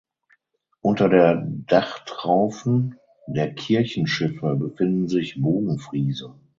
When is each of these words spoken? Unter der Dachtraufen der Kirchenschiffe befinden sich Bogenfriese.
Unter 0.81 1.09
der 1.09 1.45
Dachtraufen 1.67 2.95
der 3.27 3.53
Kirchenschiffe 3.53 4.55
befinden 4.55 5.07
sich 5.07 5.39
Bogenfriese. 5.39 6.33